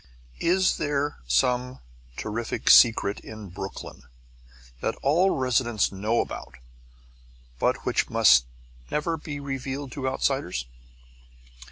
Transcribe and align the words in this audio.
Is 0.39 0.77
there 0.77 1.17
some 1.27 1.77
terrific 2.17 2.71
secret 2.71 3.19
in 3.19 3.49
Brooklyn 3.49 4.01
that 4.79 4.95
all 5.03 5.29
residents 5.29 5.91
know 5.91 6.21
about 6.21 6.55
but 7.59 7.85
which 7.85 8.09
must 8.09 8.47
never 8.89 9.15
be 9.15 9.39
revealed 9.39 9.91
to 9.91 10.09
outsiders? 10.09 10.65